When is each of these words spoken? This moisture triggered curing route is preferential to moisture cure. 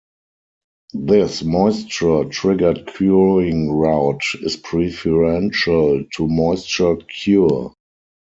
This 0.95 1.43
moisture 1.43 2.23
triggered 2.25 2.87
curing 2.87 3.71
route 3.71 4.23
is 4.41 4.57
preferential 4.57 6.03
to 6.15 6.27
moisture 6.27 6.95
cure. 6.95 7.75